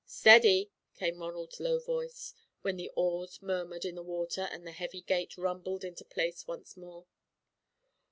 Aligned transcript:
"Steady!" 0.07 0.71
came 0.95 1.19
Ronald's 1.21 1.59
low 1.59 1.77
voice, 1.77 2.33
then 2.63 2.75
the 2.77 2.89
oars 2.95 3.39
murmured 3.39 3.85
in 3.85 3.93
the 3.93 4.01
water 4.01 4.49
and 4.51 4.65
the 4.65 4.71
heavy 4.71 5.01
gate 5.01 5.37
rumbled 5.37 5.83
into 5.83 6.03
place 6.05 6.47
once 6.47 6.75
more. 6.75 7.05